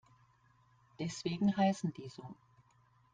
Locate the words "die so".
1.93-2.23